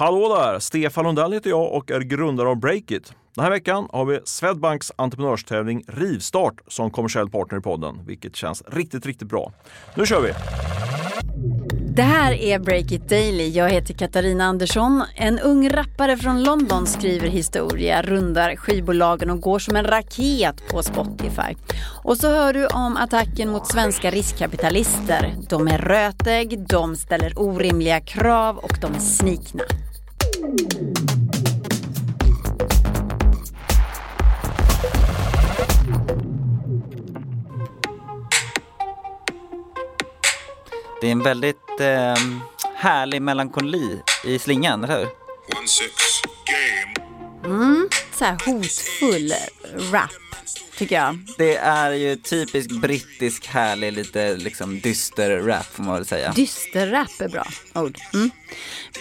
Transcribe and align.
Hallå 0.00 0.36
där! 0.36 0.58
Stefan 0.58 1.04
Lundell 1.04 1.32
heter 1.32 1.50
jag 1.50 1.72
och 1.72 1.90
är 1.90 2.00
grundare 2.00 2.48
av 2.48 2.56
Breakit. 2.56 3.12
Den 3.34 3.44
här 3.44 3.50
veckan 3.50 3.88
har 3.92 4.04
vi 4.04 4.20
Swedbanks 4.24 4.92
entreprenörstävling 4.96 5.84
Rivstart 5.88 6.54
som 6.68 6.90
kommersiell 6.90 7.30
partner 7.30 7.58
i 7.58 7.60
podden, 7.60 8.00
vilket 8.06 8.36
känns 8.36 8.62
riktigt, 8.66 9.06
riktigt 9.06 9.28
bra. 9.28 9.52
Nu 9.94 10.06
kör 10.06 10.20
vi! 10.20 10.32
Det 11.94 12.02
här 12.02 12.32
är 12.32 12.58
Break 12.58 12.92
It 12.92 13.08
Daily. 13.08 13.48
Jag 13.48 13.70
heter 13.70 13.94
Katarina 13.94 14.44
Andersson. 14.44 15.02
En 15.14 15.38
ung 15.38 15.70
rappare 15.70 16.16
från 16.16 16.42
London 16.42 16.86
skriver 16.86 17.28
historia, 17.28 18.02
rundar 18.02 18.56
skivbolagen 18.56 19.30
och 19.30 19.40
går 19.40 19.58
som 19.58 19.76
en 19.76 19.84
raket 19.84 20.68
på 20.70 20.82
Spotify. 20.82 21.54
Och 22.04 22.16
så 22.16 22.28
hör 22.28 22.52
du 22.52 22.66
om 22.66 22.96
attacken 22.96 23.50
mot 23.50 23.66
svenska 23.66 24.10
riskkapitalister. 24.10 25.34
De 25.48 25.68
är 25.68 25.78
rötägg, 25.78 26.66
de 26.68 26.96
ställer 26.96 27.38
orimliga 27.38 28.00
krav 28.00 28.56
och 28.56 28.78
de 28.80 28.94
är 28.94 28.98
snikna. 28.98 29.62
Det 30.40 30.46
är 41.06 41.12
en 41.12 41.22
väldigt 41.22 41.80
eh, 41.80 42.14
härlig 42.74 43.22
melankoli 43.22 44.00
i 44.24 44.38
slingan, 44.38 44.84
eller 44.84 44.98
hur? 44.98 45.08
Mm, 47.44 47.88
så 48.12 48.24
här 48.24 48.38
hotfull 48.46 49.32
rap, 49.92 50.10
tycker 50.80 50.96
jag. 50.96 51.18
Det 51.38 51.56
är 51.56 51.92
ju 51.92 52.16
typisk 52.16 52.70
brittisk 52.70 53.46
härlig, 53.46 53.92
lite 53.92 54.36
liksom 54.36 54.80
dyster 54.80 55.38
rap 55.38 55.66
får 55.66 55.82
man 55.82 55.94
väl 55.94 56.06
säga. 56.06 56.32
Dysterrap 56.32 57.20
är 57.20 57.28
bra 57.28 57.46
ord. 57.74 57.98
Mm. 58.14 58.30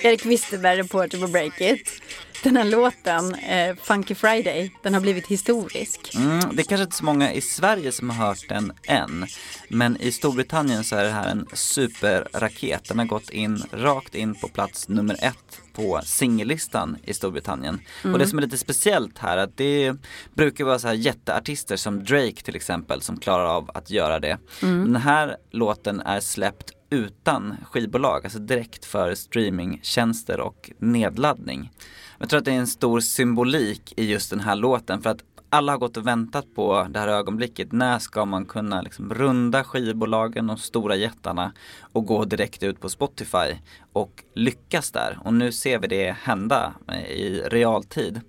Erik 0.01 0.25
Wisterberg, 0.25 0.77
reporter 0.77 1.17
på 1.17 1.27
Breakit. 1.27 2.01
Den 2.43 2.57
här 2.57 2.65
låten, 2.65 3.35
eh, 3.35 3.75
Funky 3.75 4.15
Friday, 4.15 4.71
den 4.83 4.93
har 4.93 5.01
blivit 5.01 5.27
historisk. 5.27 6.15
Mm, 6.15 6.39
det 6.55 6.61
är 6.61 6.63
kanske 6.63 6.83
inte 6.83 6.95
så 6.95 7.05
många 7.05 7.33
i 7.33 7.41
Sverige 7.41 7.91
som 7.91 8.09
har 8.09 8.27
hört 8.27 8.49
den 8.49 8.73
än. 8.83 9.25
Men 9.69 10.01
i 10.01 10.11
Storbritannien 10.11 10.83
så 10.83 10.95
är 10.95 11.03
det 11.03 11.09
här 11.09 11.27
en 11.27 11.47
superraket. 11.53 12.87
Den 12.87 12.99
har 12.99 13.05
gått 13.05 13.29
in 13.29 13.63
rakt 13.71 14.15
in 14.15 14.35
på 14.35 14.47
plats 14.47 14.87
nummer 14.87 15.17
ett 15.21 15.61
på 15.73 16.01
singellistan 16.03 16.97
i 17.03 17.13
Storbritannien. 17.13 17.81
Mm. 18.03 18.13
Och 18.13 18.19
det 18.19 18.27
som 18.27 18.37
är 18.37 18.43
lite 18.43 18.57
speciellt 18.57 19.17
här 19.17 19.37
att 19.37 19.57
det 19.57 19.95
brukar 20.33 20.65
vara 20.65 20.79
så 20.79 20.87
här 20.87 20.95
jätteartister 20.95 21.75
som 21.75 22.03
Drake 22.03 22.41
till 22.43 22.55
exempel 22.55 23.01
som 23.01 23.17
klarar 23.17 23.45
av 23.45 23.71
att 23.73 23.89
göra 23.89 24.19
det. 24.19 24.37
Mm. 24.61 24.93
Den 24.93 25.01
här 25.01 25.37
låten 25.51 26.01
är 26.01 26.19
släppt 26.19 26.71
utan 26.89 27.55
skivbolag, 27.63 28.23
alltså 28.23 28.39
direkt 28.39 28.85
för 28.85 29.15
streamingtjänster 29.15 30.39
och 30.39 30.71
nedladdning. 30.79 31.71
Jag 32.19 32.29
tror 32.29 32.37
att 32.37 32.45
det 32.45 32.51
är 32.51 32.55
en 32.55 32.67
stor 32.67 32.99
symbolik 32.99 33.93
i 33.97 34.11
just 34.11 34.29
den 34.29 34.39
här 34.39 34.55
låten 34.55 35.01
för 35.01 35.09
att 35.09 35.28
alla 35.49 35.71
har 35.71 35.79
gått 35.79 35.97
och 35.97 36.07
väntat 36.07 36.55
på 36.55 36.87
det 36.89 36.99
här 36.99 37.07
ögonblicket. 37.07 37.71
När 37.71 37.99
ska 37.99 38.25
man 38.25 38.45
kunna 38.45 38.81
liksom 38.81 39.13
runda 39.13 39.63
skivbolagen, 39.63 40.47
de 40.47 40.57
stora 40.57 40.95
jättarna 40.95 41.53
och 41.81 42.05
gå 42.05 42.25
direkt 42.25 42.63
ut 42.63 42.79
på 42.79 42.89
Spotify 42.89 43.57
och 43.93 44.23
lyckas 44.33 44.91
där. 44.91 45.19
Och 45.23 45.33
nu 45.33 45.51
ser 45.51 45.79
vi 45.79 45.87
det 45.87 46.15
hända 46.21 46.73
eh, 46.87 47.11
i 47.11 47.41
realtid. 47.45 48.21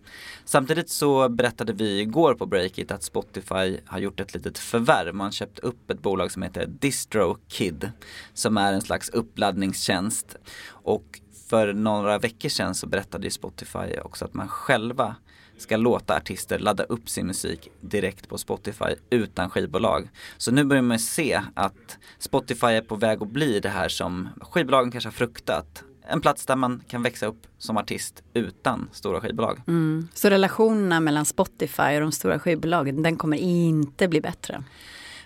Samtidigt 0.45 0.91
så 0.91 1.29
berättade 1.29 1.73
vi 1.73 2.01
igår 2.01 2.35
på 2.35 2.47
Breakit 2.47 2.91
att 2.91 3.03
Spotify 3.03 3.79
har 3.87 3.99
gjort 3.99 4.21
ett 4.21 4.35
litet 4.35 4.59
förvärv. 4.59 5.15
Man 5.15 5.33
köpt 5.33 5.59
upp 5.59 5.91
ett 5.91 6.03
bolag 6.03 6.33
som 6.33 6.43
heter 6.43 6.67
DistroKid 6.67 7.93
som 8.35 8.57
är 8.57 8.73
en 8.73 8.81
slags 8.81 9.09
uppladdningstjänst. 9.09 10.37
Och 10.71 11.21
för 11.49 11.73
några 11.73 12.19
veckor 12.19 12.49
sedan 12.49 12.75
så 12.75 12.87
berättade 12.87 13.31
Spotify 13.31 13.99
också 14.03 14.25
att 14.25 14.35
man 14.35 14.49
själva 14.49 15.17
ska 15.61 15.77
låta 15.77 16.17
artister 16.17 16.59
ladda 16.59 16.85
upp 16.85 17.09
sin 17.09 17.27
musik 17.27 17.69
direkt 17.81 18.29
på 18.29 18.39
Spotify 18.39 18.95
utan 19.11 19.51
skivbolag. 19.51 20.09
Så 20.37 20.51
nu 20.51 20.65
börjar 20.65 20.83
man 20.83 20.99
se 20.99 21.41
att 21.55 21.99
Spotify 22.19 22.67
är 22.67 22.81
på 22.81 22.97
väg 22.97 23.23
att 23.23 23.29
bli 23.29 23.61
det 23.61 23.69
här 23.69 23.89
som 23.89 24.29
skivbolagen 24.41 24.91
kanske 24.91 25.09
har 25.09 25.13
fruktat. 25.13 25.85
En 26.09 26.21
plats 26.21 26.47
där 26.47 26.57
man 26.57 26.83
kan 26.89 27.03
växa 27.03 27.27
upp 27.27 27.47
som 27.59 27.77
artist 27.77 28.23
utan 28.35 28.89
stora 28.93 29.21
skivbolag. 29.21 29.63
Mm. 29.67 30.09
Så 30.15 30.31
relationerna 30.31 31.01
mellan 31.01 31.25
Spotify 31.25 31.95
och 31.95 32.01
de 32.01 32.13
stora 32.13 32.39
skivbolagen, 32.39 33.03
den 33.03 33.17
kommer 33.17 33.37
inte 33.37 34.09
bli 34.09 34.21
bättre? 34.21 34.65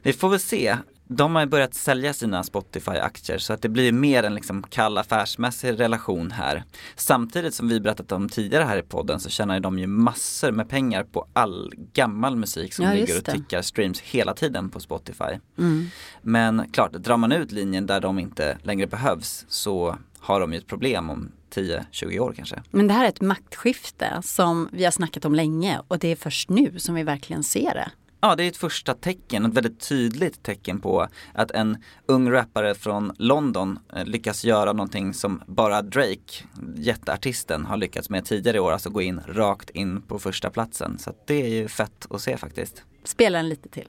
Vi 0.03 0.13
får 0.13 0.29
väl 0.29 0.41
se 0.41 0.77
de 1.09 1.37
har 1.37 1.47
börjat 1.47 1.75
sälja 1.75 2.13
sina 2.13 2.43
Spotify-aktier 2.43 3.39
så 3.39 3.53
att 3.53 3.63
det 3.63 3.69
blir 3.69 3.93
mer 3.93 4.23
en 4.23 4.35
liksom 4.35 4.63
kall 4.63 4.99
affärsmässig 4.99 5.81
relation 5.81 6.31
här. 6.31 6.65
Samtidigt 6.97 7.55
som 7.55 7.69
vi 7.69 7.81
berättat 7.81 8.13
om 8.13 8.29
tidigare 8.29 8.65
här 8.65 8.79
i 8.79 8.83
podden 8.83 9.21
så 9.21 9.31
tjänar 9.31 9.61
de 9.61 9.79
ju 9.79 9.87
massor 9.87 10.53
med 10.53 10.69
pengar 10.69 11.05
på 11.05 11.27
all 11.33 11.73
gammal 11.93 12.37
musik 12.37 12.75
som 12.75 12.85
ja, 12.85 12.93
ligger 12.93 13.19
och 13.19 13.25
tickar 13.25 13.63
streams 13.63 14.01
hela 14.01 14.35
tiden 14.35 14.71
på 14.71 14.81
Spotify. 14.81 15.39
Mm. 15.59 15.87
Men 16.23 16.71
klart, 16.73 16.93
drar 16.93 17.17
man 17.17 17.33
ut 17.33 17.53
linjen 17.53 17.87
där 17.87 18.01
de 18.01 18.19
inte 18.19 18.59
längre 18.63 18.87
behövs 18.87 19.45
så 19.49 19.97
har 20.19 20.41
de 20.41 20.53
ju 20.53 20.59
ett 20.59 20.67
problem 20.67 21.11
om 21.11 21.33
10-20 21.55 22.19
år 22.19 22.33
kanske. 22.37 22.63
Men 22.71 22.89
det 22.89 22.95
här 22.95 23.05
är 23.05 23.09
ett 23.09 23.21
maktskifte 23.21 24.21
som 24.23 24.69
vi 24.73 24.85
har 24.85 24.91
snackat 24.91 25.25
om 25.25 25.35
länge 25.35 25.81
och 25.89 25.99
det 25.99 26.09
är 26.09 26.17
först 26.17 26.49
nu 26.49 26.79
som 26.79 26.95
vi 26.95 27.03
verkligen 27.03 27.43
ser 27.43 27.75
det. 27.75 27.91
Ja, 28.25 28.37
det 28.37 28.45
är 28.45 28.49
ett 28.49 28.57
första 28.57 28.95
tecken, 28.95 29.45
ett 29.45 29.55
väldigt 29.55 29.89
tydligt 29.89 30.43
tecken 30.43 30.81
på 30.81 31.09
att 31.35 31.51
en 31.51 31.77
ung 32.07 32.31
rappare 32.31 32.75
från 32.75 33.13
London 33.19 33.79
eh, 33.97 34.05
lyckas 34.05 34.45
göra 34.45 34.73
någonting 34.73 35.15
som 35.15 35.43
bara 35.47 35.83
Drake, 35.83 36.45
jätteartisten, 36.77 37.67
har 37.67 37.77
lyckats 37.77 38.11
med 38.11 38.25
tidigare 38.25 38.57
i 38.57 38.61
år, 38.61 38.73
alltså 38.73 38.91
gå 38.91 39.03
in 39.03 39.21
rakt 39.29 39.71
in 39.71 40.03
på 40.03 40.19
första 40.19 40.51
platsen. 40.51 40.99
Så 40.99 41.13
det 41.27 41.43
är 41.43 41.49
ju 41.49 41.69
fett 41.69 42.07
att 42.11 42.21
se 42.21 42.37
faktiskt. 42.37 42.85
Spela 43.05 43.39
den 43.39 43.49
lite 43.49 43.69
till. 43.69 43.89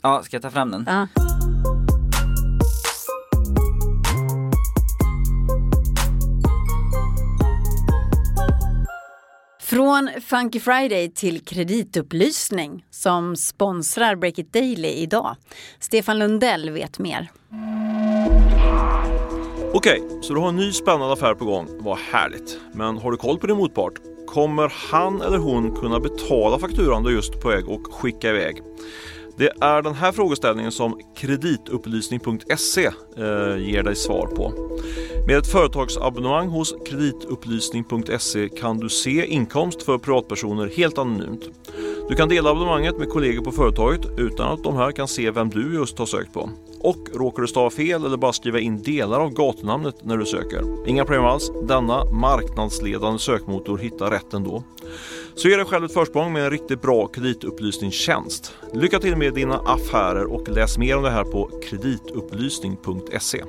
Ja, 0.00 0.22
ska 0.22 0.36
jag 0.36 0.42
ta 0.42 0.50
fram 0.50 0.70
den? 0.70 0.84
Ja. 0.86 1.08
Från 9.72 10.10
Funky 10.20 10.60
Friday 10.60 11.10
till 11.10 11.40
kreditupplysning 11.40 12.84
som 12.90 13.36
sponsrar 13.36 14.16
Break 14.16 14.38
It 14.38 14.52
Daily 14.52 14.88
idag. 14.88 15.36
Stefan 15.78 16.18
Lundell 16.18 16.70
vet 16.70 16.98
mer. 16.98 17.30
Okej, 19.74 20.02
så 20.22 20.34
du 20.34 20.40
har 20.40 20.48
en 20.48 20.56
ny 20.56 20.72
spännande 20.72 21.12
affär 21.12 21.34
på 21.34 21.44
gång. 21.44 21.68
Vad 21.80 21.98
härligt. 21.98 22.58
Men 22.74 22.98
har 22.98 23.10
du 23.10 23.16
koll 23.16 23.38
på 23.38 23.46
din 23.46 23.56
motpart? 23.56 23.92
Kommer 24.26 24.72
han 24.90 25.22
eller 25.22 25.38
hon 25.38 25.76
kunna 25.76 26.00
betala 26.00 26.58
fakturan 26.58 27.02
du 27.02 27.12
just 27.12 27.40
på 27.40 27.48
väg 27.48 27.68
och 27.68 27.94
skicka 27.94 28.30
iväg? 28.30 28.62
Det 29.36 29.50
är 29.60 29.82
den 29.82 29.94
här 29.94 30.12
frågeställningen 30.12 30.72
som 30.72 31.00
kreditupplysning.se 31.16 32.84
eh, 33.16 33.56
ger 33.56 33.82
dig 33.82 33.96
svar 33.96 34.26
på. 34.26 34.52
Med 35.26 35.38
ett 35.38 35.46
företagsabonnemang 35.46 36.48
hos 36.48 36.74
kreditupplysning.se 36.86 38.48
kan 38.48 38.78
du 38.78 38.88
se 38.88 39.26
inkomst 39.26 39.82
för 39.82 39.98
privatpersoner 39.98 40.70
helt 40.76 40.98
anonymt. 40.98 41.50
Du 42.08 42.16
kan 42.16 42.28
dela 42.28 42.50
abonnemanget 42.50 42.98
med 42.98 43.08
kollegor 43.08 43.44
på 43.44 43.52
företaget 43.52 44.00
utan 44.18 44.52
att 44.52 44.64
de 44.64 44.76
här 44.76 44.92
kan 44.92 45.08
se 45.08 45.30
vem 45.30 45.50
du 45.50 45.74
just 45.74 45.98
har 45.98 46.06
sökt 46.06 46.32
på. 46.32 46.50
Och 46.80 47.08
råkar 47.14 47.42
du 47.42 47.48
stava 47.48 47.70
fel 47.70 48.04
eller 48.04 48.16
bara 48.16 48.32
skriva 48.32 48.58
in 48.58 48.82
delar 48.82 49.20
av 49.20 49.30
gatunamnet 49.30 50.04
när 50.04 50.16
du 50.16 50.26
söker. 50.26 50.88
Inga 50.88 51.04
problem 51.04 51.24
alls, 51.24 51.50
denna 51.62 52.04
marknadsledande 52.04 53.18
sökmotor 53.18 53.78
hittar 53.78 54.10
rätt 54.10 54.34
ändå. 54.34 54.62
Så 55.34 55.48
ge 55.48 55.56
dig 55.56 55.64
själv 55.64 55.84
ett 55.84 55.92
försprång 55.92 56.32
med 56.32 56.44
en 56.44 56.50
riktigt 56.50 56.82
bra 56.82 57.06
kreditupplysningstjänst. 57.06 58.54
Lycka 58.72 58.98
till 58.98 59.16
med 59.16 59.34
dina 59.34 59.58
affärer 59.58 60.24
och 60.24 60.48
läs 60.48 60.78
mer 60.78 60.96
om 60.96 61.02
det 61.02 61.10
här 61.10 61.24
på 61.24 61.50
kreditupplysning.se. 61.62 63.42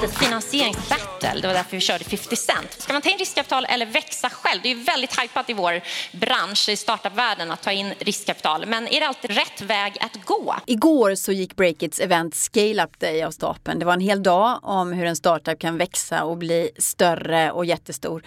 litet 0.00 0.18
finansieringsbattle. 0.18 1.40
Det 1.40 1.46
var 1.46 1.54
därför 1.54 1.76
vi 1.76 1.80
körde 1.80 2.04
50 2.04 2.36
Cent. 2.36 2.72
Ska 2.78 2.92
man 2.92 3.02
ta 3.02 3.10
in 3.10 3.18
riskkapital 3.18 3.66
eller 3.68 3.86
växa 3.86 4.30
själv? 4.30 4.60
Det 4.62 4.68
är 4.68 4.74
ju 4.74 4.82
väldigt 4.82 5.16
hajpat 5.16 5.50
i 5.50 5.52
vår 5.52 5.80
bransch, 6.12 6.68
i 6.68 6.76
startupvärlden, 6.76 7.50
att 7.50 7.62
ta 7.62 7.72
in 7.72 7.92
riskkapital. 7.98 8.66
Men 8.66 8.88
är 8.88 9.00
det 9.00 9.06
alltid 9.06 9.30
rätt 9.30 9.62
väg 9.62 9.96
att 10.00 10.24
gå? 10.24 10.54
Igår 10.66 11.14
så 11.14 11.32
gick 11.32 11.56
Breakits 11.56 12.00
event 12.00 12.34
Scale 12.34 12.84
Up 12.84 12.98
Day 12.98 13.22
av 13.22 13.30
stapeln. 13.30 13.78
Det 13.78 13.84
var 13.84 13.92
en 13.92 14.00
hel 14.00 14.22
dag 14.22 14.60
om 14.62 14.92
hur 14.92 15.06
en 15.06 15.16
startup 15.16 15.58
kan 15.58 15.78
växa 15.78 16.24
och 16.24 16.36
bli 16.36 16.70
större 16.78 17.50
och 17.50 17.64
jättestor. 17.64 18.22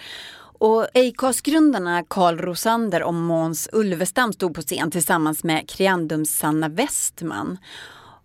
Och 0.58 0.86
Acast-grundarna 0.94 2.04
Carl 2.08 2.38
Rosander 2.38 3.02
och 3.02 3.14
Måns 3.14 3.68
Ulvestam 3.72 4.32
stod 4.32 4.54
på 4.54 4.62
scen 4.62 4.90
tillsammans 4.90 5.44
med 5.44 5.68
Creandums 5.68 6.36
Sanna 6.38 6.68
Westman. 6.68 7.58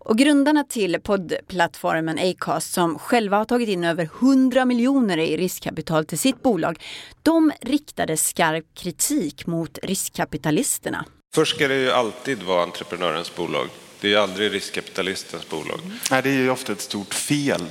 Och 0.06 0.18
grundarna 0.18 0.64
till 0.64 1.00
poddplattformen 1.04 2.20
Acast 2.20 2.74
som 2.74 3.00
själva 3.00 3.38
har 3.38 3.46
tagit 3.46 3.70
in 3.70 3.84
över 3.84 4.10
100 4.22 4.66
miljoner 4.66 5.18
i 5.18 5.38
riskkapital 5.38 6.06
till 6.06 6.20
sitt 6.20 6.44
bolag, 6.44 6.84
de 7.24 7.52
riktade 7.62 8.18
skarp 8.18 8.66
kritik 8.76 9.48
mot 9.48 9.80
riskkapitalisterna. 9.84 11.06
Först 11.36 11.56
ska 11.56 11.68
det 11.68 11.76
ju 11.76 11.92
alltid 11.92 12.44
vara 12.44 12.64
entreprenörens 12.64 13.36
bolag. 13.36 13.68
Det 14.06 14.10
är 14.10 14.12
ju 14.12 14.18
aldrig 14.18 14.54
riskkapitalistens 14.54 15.50
bolag. 15.50 15.80
Nej, 16.12 16.22
det 16.24 16.30
är 16.30 16.34
ju 16.34 16.50
ofta 16.50 16.72
ett 16.72 16.82
stort 16.82 17.14
fel, 17.14 17.62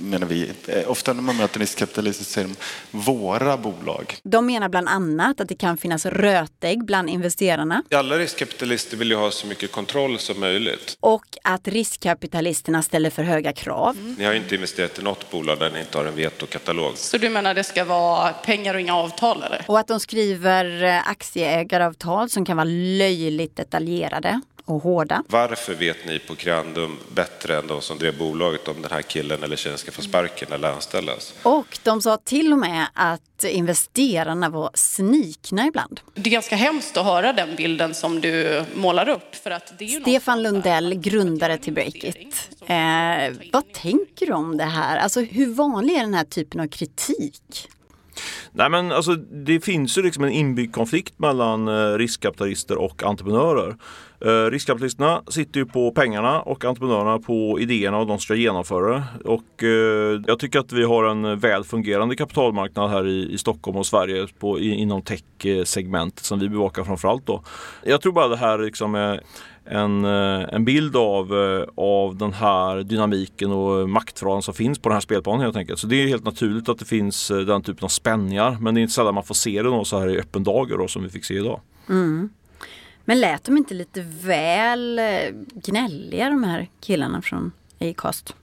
menar 0.00 0.26
vi. 0.26 0.50
Eh, 0.66 0.90
Ofta 0.90 1.12
när 1.12 1.22
man 1.22 1.36
möter 1.36 1.60
riskkapitalister 1.60 2.24
säger 2.24 2.48
de 2.48 2.54
våra 2.98 3.56
bolag. 3.56 4.16
De 4.22 4.46
menar 4.46 4.68
bland 4.68 4.88
annat 4.88 5.40
att 5.40 5.48
det 5.48 5.54
kan 5.54 5.76
finnas 5.76 6.06
rötägg 6.06 6.84
bland 6.84 7.10
investerarna 7.10 7.82
Alla 7.94 8.18
riskkapitalister 8.18 8.96
vill 8.96 9.10
ju 9.10 9.16
ha 9.16 9.30
så 9.30 9.46
mycket 9.46 9.72
kontroll 9.72 10.18
som 10.18 10.40
möjligt. 10.40 10.96
och 11.00 11.24
att 11.44 11.68
riskkapitalisterna 11.68 12.82
ställer 12.82 13.10
för 13.10 13.22
höga 13.22 13.52
krav. 13.52 14.14
Ni 14.18 14.24
har 14.24 14.32
ju 14.32 14.38
inte 14.38 14.54
investerat 14.54 14.98
i 14.98 15.02
något 15.02 15.30
bolag 15.30 15.58
där 15.58 15.70
ni 15.70 15.80
inte 15.80 15.98
har 15.98 16.04
en 16.04 16.16
vetokatalog. 16.16 16.96
Så 16.98 17.18
du 17.18 17.28
menar 17.30 17.54
det 17.54 17.64
ska 17.64 17.84
vara 17.84 18.32
pengar 18.32 18.74
och 18.74 18.80
inga 18.80 18.96
avtal 18.96 19.42
eller? 19.42 19.64
Och 19.68 19.78
att 19.78 19.88
de 19.88 20.00
skriver 20.00 20.82
eh, 20.84 21.08
aktieägaravtal 21.08 22.30
som 22.30 22.44
kan 22.44 22.56
vara 22.56 22.68
löjligt 22.98 23.56
detaljerade 23.56 24.40
och 24.74 24.82
hårda. 24.82 25.22
Varför 25.28 25.74
vet 25.74 26.06
ni 26.06 26.18
på 26.18 26.34
Creandum 26.34 26.98
bättre 27.14 27.58
än 27.58 27.66
de 27.66 27.80
som 27.80 27.98
drev 27.98 28.18
bolaget 28.18 28.68
om 28.68 28.82
den 28.82 28.90
här 28.90 29.02
killen 29.02 29.42
eller 29.42 29.56
tjejen 29.56 29.78
ska 29.78 29.90
få 29.90 30.02
sparken 30.02 30.52
eller 30.52 30.72
anställas? 30.72 31.34
Och 31.42 31.78
de 31.82 32.02
sa 32.02 32.16
till 32.16 32.52
och 32.52 32.58
med 32.58 32.86
att 32.94 33.44
investerarna 33.44 34.48
var 34.48 34.70
snikna 34.74 35.66
ibland. 35.66 36.00
Det 36.14 36.30
är 36.30 36.32
ganska 36.32 36.56
hemskt 36.56 36.96
att 36.96 37.04
höra 37.04 37.32
den 37.32 37.56
bilden 37.56 37.94
som 37.94 38.20
du 38.20 38.64
målar 38.74 39.08
upp. 39.08 39.34
För 39.34 39.50
att 39.50 39.78
det 39.78 39.84
är 39.84 40.00
Stefan 40.00 40.42
Lundell, 40.42 40.94
grundare 40.94 41.58
till 41.58 41.72
Breakit. 41.72 42.50
Eh, 42.66 42.76
vad 43.52 43.72
tänker 43.72 44.26
du 44.26 44.32
om 44.32 44.56
det 44.56 44.64
här? 44.64 44.98
Alltså 44.98 45.20
hur 45.20 45.54
vanlig 45.54 45.94
är 45.94 46.00
den 46.00 46.14
här 46.14 46.24
typen 46.24 46.60
av 46.60 46.66
kritik? 46.66 47.68
Nej 48.52 48.70
men 48.70 48.92
alltså 48.92 49.14
det 49.16 49.60
finns 49.60 49.98
ju 49.98 50.02
liksom 50.02 50.24
en 50.24 50.32
inbyggd 50.32 50.74
konflikt 50.74 51.18
mellan 51.18 51.68
eh, 51.68 51.98
riskkapitalister 51.98 52.78
och 52.78 53.02
entreprenörer. 53.02 53.76
Eh, 54.24 54.50
riskkapitalisterna 54.50 55.22
sitter 55.28 55.60
ju 55.60 55.66
på 55.66 55.90
pengarna 55.90 56.40
och 56.40 56.64
entreprenörerna 56.64 57.18
på 57.18 57.60
idéerna 57.60 57.98
och 57.98 58.06
de 58.06 58.18
ska 58.18 58.34
genomföra 58.34 58.94
det. 58.94 59.04
Och 59.24 59.62
eh, 59.62 60.20
jag 60.26 60.38
tycker 60.38 60.58
att 60.58 60.72
vi 60.72 60.84
har 60.84 61.04
en 61.04 61.38
väl 61.38 61.64
fungerande 61.64 62.16
kapitalmarknad 62.16 62.90
här 62.90 63.06
i, 63.06 63.32
i 63.32 63.38
Stockholm 63.38 63.76
och 63.76 63.86
Sverige 63.86 64.26
på, 64.38 64.60
i, 64.60 64.74
inom 64.74 65.02
tech-segmentet 65.02 66.24
som 66.24 66.38
vi 66.38 66.48
bevakar 66.48 66.84
framförallt 66.84 67.26
då. 67.26 67.42
Jag 67.84 68.00
tror 68.00 68.12
bara 68.12 68.28
det 68.28 68.36
här 68.36 68.58
liksom 68.58 68.94
är 68.94 69.20
en, 69.64 70.04
eh, 70.04 70.54
en 70.54 70.64
bild 70.64 70.96
av, 70.96 71.34
eh, 71.34 71.64
av 71.74 72.16
den 72.16 72.32
här 72.32 72.82
dynamiken 72.82 73.52
och 73.52 73.88
maktförhållanden 73.88 74.42
som 74.42 74.54
finns 74.54 74.78
på 74.78 74.88
den 74.88 74.96
här 74.96 75.00
spelplanen 75.00 75.40
helt 75.40 75.56
enkelt. 75.56 75.78
Så 75.78 75.86
det 75.86 76.02
är 76.02 76.06
helt 76.06 76.24
naturligt 76.24 76.68
att 76.68 76.78
det 76.78 76.84
finns 76.84 77.30
eh, 77.30 77.38
den 77.38 77.62
typen 77.62 77.84
av 77.84 77.88
spänningar. 77.88 78.56
Men 78.60 78.74
det 78.74 78.80
är 78.80 78.82
inte 78.82 78.94
sällan 78.94 79.14
man 79.14 79.24
får 79.24 79.34
se 79.34 79.62
det 79.62 79.68
då, 79.68 79.84
så 79.84 79.98
här 79.98 80.08
i 80.08 80.18
öppen 80.18 80.44
dager 80.44 80.78
då, 80.78 80.88
som 80.88 81.02
vi 81.02 81.08
fick 81.08 81.24
se 81.24 81.34
idag. 81.34 81.60
Mm. 81.88 82.28
Men 83.04 83.20
lät 83.20 83.44
de 83.44 83.56
inte 83.56 83.74
lite 83.74 84.00
väl 84.22 84.98
eh, 84.98 85.04
gnälliga 85.54 86.30
de 86.30 86.44
här 86.44 86.68
killarna 86.80 87.22
från 87.22 87.52
Acast? 87.80 88.34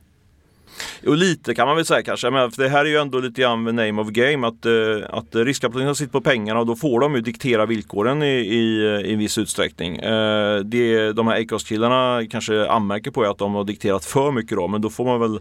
Och 1.07 1.17
lite 1.17 1.55
kan 1.55 1.67
man 1.67 1.75
väl 1.75 1.85
säga 1.85 2.03
kanske. 2.03 2.29
Men 2.29 2.51
för 2.51 2.63
det 2.63 2.69
här 2.69 2.85
är 2.85 2.89
ju 2.89 2.97
ändå 2.97 3.19
lite 3.19 3.41
grann 3.41 3.65
the 3.65 3.71
name 3.71 4.01
of 4.01 4.07
game. 4.07 4.47
Att, 4.47 4.65
eh, 4.65 4.71
att 5.09 5.35
riskkapitalisterna 5.35 5.95
sitter 5.95 6.11
på 6.11 6.21
pengarna 6.21 6.59
och 6.59 6.65
då 6.65 6.75
får 6.75 6.99
de 6.99 7.15
ju 7.15 7.21
diktera 7.21 7.65
villkoren 7.65 8.23
i, 8.23 8.35
i, 8.35 9.01
i 9.05 9.15
viss 9.15 9.37
utsträckning. 9.37 9.95
Eh, 9.97 10.59
det 10.59 11.11
de 11.11 11.27
här 11.27 11.41
Acast-killarna 11.41 12.27
kanske 12.29 12.67
anmärker 12.67 13.11
på 13.11 13.23
är 13.23 13.29
att 13.29 13.37
de 13.37 13.53
har 13.53 13.63
dikterat 13.63 14.05
för 14.05 14.31
mycket 14.31 14.57
då. 14.57 14.67
Men 14.67 14.81
då 14.81 14.89
får 14.89 15.05
man 15.05 15.19
väl 15.19 15.39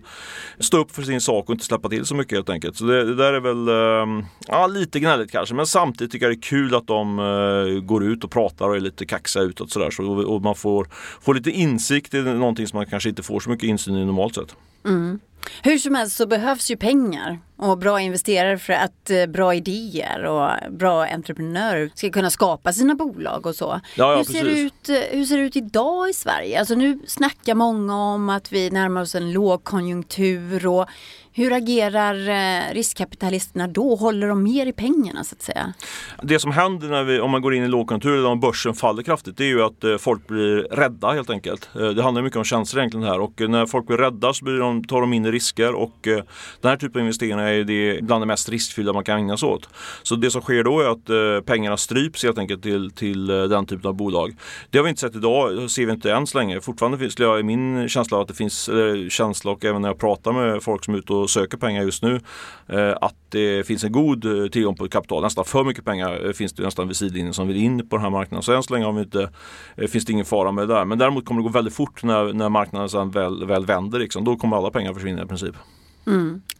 stå 0.59 0.79
upp 0.79 0.91
för 0.91 1.03
sin 1.03 1.21
sak 1.21 1.49
och 1.49 1.53
inte 1.53 1.65
släppa 1.65 1.89
till 1.89 2.05
så 2.05 2.15
mycket 2.15 2.33
helt 2.33 2.51
enkelt. 2.51 2.77
Så 2.77 2.85
det, 2.85 3.05
det 3.05 3.15
där 3.15 3.33
är 3.33 3.41
väl 3.41 3.69
eh, 3.69 4.25
ja, 4.49 4.67
lite 4.67 5.01
gnälligt 5.01 5.33
kanske. 5.33 5.55
Men 5.55 5.67
samtidigt 5.67 6.13
tycker 6.13 6.27
jag 6.27 6.37
det 6.37 6.39
är 6.39 6.43
kul 6.43 6.75
att 6.75 6.87
de 6.87 7.19
eh, 7.19 7.81
går 7.81 8.05
ut 8.05 8.25
och 8.25 8.31
pratar 8.31 8.69
och 8.69 8.77
är 8.77 8.81
lite 8.81 9.07
kaxiga 9.07 9.43
utåt 9.43 9.71
sådär. 9.71 9.91
Så, 9.91 10.05
och 10.05 10.43
man 10.43 10.55
får, 10.55 10.89
får 11.21 11.35
lite 11.35 11.51
insikt 11.51 12.15
i 12.15 12.23
någonting 12.23 12.67
som 12.67 12.77
man 12.77 12.87
kanske 12.87 13.09
inte 13.09 13.23
får 13.23 13.41
så 13.41 13.51
mycket 13.51 13.69
insyn 13.69 13.97
i 13.97 14.05
normalt 14.05 14.35
sett. 14.35 14.57
Mm. 14.85 15.21
Hur 15.63 15.79
som 15.79 15.95
helst 15.95 16.17
så 16.17 16.27
behövs 16.27 16.71
ju 16.71 16.77
pengar 16.77 17.39
och 17.59 17.79
bra 17.79 18.01
investerare 18.01 18.59
för 18.59 18.73
att 18.73 19.11
eh, 19.11 19.27
bra 19.27 19.55
idéer 19.55 20.25
och 20.25 20.73
bra 20.73 21.05
entreprenörer 21.05 21.91
ska 21.95 22.11
kunna 22.11 22.31
skapa 22.31 22.73
sina 22.73 22.95
bolag 22.95 23.47
och 23.47 23.55
så. 23.55 23.81
Ja, 23.95 24.13
ja, 24.13 24.17
hur, 24.17 24.25
ser 24.25 24.45
det 24.45 24.61
ut, 24.61 24.89
eh, 24.89 25.19
hur 25.19 25.25
ser 25.25 25.37
det 25.37 25.43
ut 25.43 25.57
idag 25.57 26.09
i 26.09 26.13
Sverige? 26.13 26.59
Alltså 26.59 26.75
nu 26.75 26.99
snackar 27.07 27.55
många 27.55 27.97
om 27.97 28.29
att 28.29 28.53
vi 28.53 28.71
närmar 28.71 29.01
oss 29.01 29.15
en 29.15 29.33
lågkonjunktur 29.33 30.67
och 30.67 30.87
hur 31.33 31.53
agerar 31.53 32.29
eh, 32.29 32.75
riskkapitalisterna 32.75 33.69
då? 33.69 33.95
Håller 33.95 34.29
de 34.29 34.43
mer 34.43 34.67
i 34.67 34.73
pengarna 34.73 35.25
så 35.25 35.35
att 35.35 35.43
säga? 35.43 35.73
Det 36.23 36.39
som 36.39 36.53
händer 36.53 36.89
när 36.89 37.05
vi, 37.05 37.21
om 37.21 37.31
man 37.31 37.43
går 37.43 37.55
in 37.55 37.65
i 37.65 37.69
lågkonjunktur 37.69 38.17
eller 38.19 38.29
om 38.29 38.41
börsen 38.41 38.75
faller 38.75 39.03
kraftigt 39.03 39.37
det 39.37 39.45
är 39.45 39.49
ju 39.49 39.63
att 39.63 40.01
folk 40.01 40.27
blir 40.27 40.57
rädda 40.57 41.13
helt 41.13 41.31
enkelt. 41.31 41.69
Det 41.73 42.03
handlar 42.03 42.23
mycket 42.23 42.37
om 42.37 42.45
känslor 42.45 42.81
egentligen 42.81 43.07
här 43.07 43.21
och 43.21 43.41
när 43.41 43.67
folk 43.67 43.87
blir 43.87 43.97
rädda 43.97 44.33
så 44.33 44.45
blir 44.45 44.59
de, 44.59 44.85
tar 44.85 45.01
de 45.01 45.11
mindre 45.11 45.33
risker 45.33 45.75
och 45.75 45.97
den 46.61 46.71
här 46.71 46.77
typen 46.77 47.01
av 47.01 47.01
investeringar 47.01 47.48
är 47.49 47.65
det 47.65 48.05
bland 48.05 48.23
det 48.23 48.27
mest 48.27 48.49
riskfyllda 48.49 48.93
man 48.93 49.05
kan 49.05 49.19
ägna 49.19 49.37
sig 49.37 49.49
åt. 49.49 49.69
Så 50.03 50.17
det 50.17 50.31
som 50.31 50.43
sker 50.43 50.65
då 50.65 50.81
är 50.81 50.89
att 50.89 51.11
eh, 51.11 51.45
pengarna 51.47 51.77
stryps 51.77 52.25
helt 52.25 52.39
enkelt 52.39 52.63
till, 52.63 52.91
till 52.91 53.31
eh, 53.31 53.43
den 53.43 53.67
typen 53.67 53.89
av 53.89 53.95
bolag. 53.95 54.37
Det 54.71 54.79
har 54.79 54.85
vi 54.85 54.91
inte 54.91 55.01
sett 55.01 55.17
idag, 55.17 55.57
det 55.57 55.69
ser 55.69 55.87
vi 55.87 55.93
inte 55.93 56.13
än 56.13 56.27
så 56.27 56.39
länge. 56.39 56.61
Fortfarande 56.61 56.99
finns, 56.99 57.19
jag 57.19 57.41
i 57.41 57.43
min 57.43 57.89
känsla 57.89 58.21
att 58.21 58.29
det 58.29 58.35
finns, 58.35 58.69
eller 58.69 59.09
känsla 59.09 59.51
och 59.51 59.65
även 59.65 59.83
när 59.83 59.89
jag 59.89 59.99
pratar 59.99 60.33
med 60.33 60.63
folk 60.63 60.85
som 60.85 60.95
är 60.95 60.99
ute 60.99 61.13
och 61.13 61.31
söker 61.31 61.59
pengar 61.59 61.83
just 61.83 62.03
nu, 62.03 62.21
att 63.01 63.15
det 63.29 63.67
finns 63.67 63.85
en 63.85 63.93
god 63.93 64.53
tillgång 64.53 64.77
på 64.77 64.89
kapital. 64.89 65.23
Nästan 65.23 65.45
för 65.45 65.65
mycket 65.65 65.85
pengar 65.85 66.33
finns 66.33 66.53
det 66.53 66.63
nästan 66.63 66.89
vid 66.89 66.97
sidlinjen 66.97 67.35
som 67.35 67.49
vill 67.49 67.57
in 67.57 67.89
på 67.89 67.97
den 67.97 68.03
här 68.03 68.11
marknaden. 68.11 68.43
Så 68.43 68.53
än 68.53 68.63
så 68.63 68.73
länge 68.75 68.85
har 68.85 68.93
vi 68.93 69.01
inte, 69.01 69.31
finns 69.89 70.05
det 70.05 70.13
ingen 70.13 70.25
fara 70.25 70.53
med 70.53 70.69
det 70.69 70.75
där. 70.75 70.85
Men 70.85 70.99
däremot 70.99 71.25
kommer 71.25 71.43
det 71.43 71.49
gå 71.49 71.53
väldigt 71.53 71.75
fort 71.75 72.03
när, 72.03 72.33
när 72.33 72.49
marknaden 72.49 72.89
sen 72.89 73.11
väl, 73.11 73.47
väl 73.47 73.67
vänder. 73.67 73.99
Liksom. 73.99 74.25
Då 74.25 74.37
kommer 74.37 74.57
alla 74.57 74.71
pengar 74.71 74.95
försvinna 74.95 75.23
i 75.23 75.27
princip. 75.27 75.55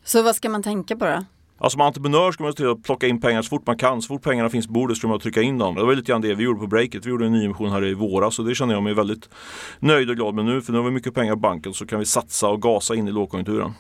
Så 0.05 0.23
vad 0.23 0.37
ska 0.37 0.49
man 0.49 0.63
tänka 0.63 0.97
på 0.97 1.05
då? 1.05 1.25
Ja, 1.61 1.71
som 1.71 1.81
entreprenör 1.81 2.33
ska 2.33 2.43
man 2.43 2.53
se 2.53 2.57
till 2.57 2.69
att 2.71 2.83
plocka 2.83 3.07
in 3.07 3.21
pengar 3.21 3.43
så 3.43 3.49
fort 3.49 3.67
man 3.67 3.79
kan. 3.79 4.03
Så 4.03 4.09
fort 4.09 4.23
pengarna 4.23 4.51
finns 4.51 4.67
på 4.67 4.73
bordet 4.73 4.97
ska 4.97 5.09
man 5.09 5.21
trycka 5.21 5.43
in 5.43 5.59
dem. 5.59 5.75
Det 5.75 5.85
var 5.85 5.95
lite 5.95 6.13
grann 6.13 6.21
det 6.21 6.35
vi 6.35 6.45
gjorde 6.45 6.61
på 6.61 6.67
breaket. 6.67 7.07
Vi 7.07 7.11
gjorde 7.11 7.27
en 7.27 7.33
nyemission 7.33 7.71
här 7.71 7.85
i 7.85 7.95
våras 7.95 8.35
så 8.35 8.43
det 8.43 8.55
känner 8.55 8.75
jag 8.75 8.83
mig 8.83 8.95
väldigt 8.95 9.29
nöjd 9.79 10.11
och 10.11 10.17
glad 10.17 10.35
med 10.35 10.45
nu. 10.45 10.63
För 10.63 10.73
nu 10.73 10.79
har 10.79 10.85
vi 10.85 10.91
mycket 10.91 11.15
pengar 11.15 11.33
på 11.33 11.39
banken 11.41 11.75
så 11.75 11.87
kan 11.87 11.99
vi 11.99 12.05
satsa 12.05 12.49
och 12.49 12.63
gasa 12.63 12.95
in 12.95 13.09
i 13.09 13.13
lågkonjunkturen. 13.13 13.73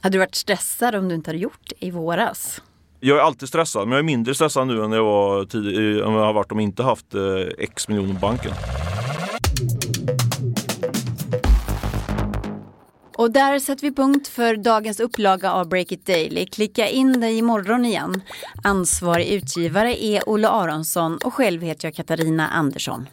Hade 0.00 0.14
du 0.14 0.18
varit 0.18 0.34
stressad 0.34 0.94
om 0.94 1.08
du 1.08 1.14
inte 1.14 1.30
hade 1.30 1.38
gjort 1.38 1.60
det 1.68 1.86
i 1.86 1.90
våras? 1.90 2.62
Jag 3.00 3.18
är 3.18 3.22
alltid 3.22 3.48
stressad 3.48 3.82
men 3.88 3.92
jag 3.92 3.98
är 3.98 4.02
mindre 4.04 4.34
stressad 4.34 4.66
nu 4.66 4.84
än 4.84 4.92
jag 4.92 5.04
var 5.04 5.44
tid- 5.44 5.78
än 5.78 6.12
jag 6.12 6.24
har 6.24 6.32
varit 6.32 6.52
om 6.52 6.58
jag 6.58 6.64
inte 6.64 6.82
haft 6.82 7.14
eh, 7.14 7.20
X 7.58 7.88
miljoner 7.88 8.14
på 8.14 8.20
banken. 8.20 8.52
Och 13.20 13.30
där 13.30 13.58
sätter 13.58 13.82
vi 13.82 13.94
punkt 13.94 14.28
för 14.28 14.56
dagens 14.56 15.00
upplaga 15.00 15.52
av 15.52 15.68
Break 15.68 15.92
It 15.92 16.06
Daily. 16.06 16.46
Klicka 16.46 16.88
in 16.88 17.20
dig 17.20 17.38
imorgon 17.38 17.84
igen. 17.84 18.22
Ansvarig 18.64 19.28
utgivare 19.28 20.04
är 20.04 20.28
Olle 20.28 20.48
Aronsson 20.48 21.18
och 21.24 21.34
själv 21.34 21.62
heter 21.62 21.86
jag 21.86 21.94
Katarina 21.94 22.48
Andersson. 22.48 23.06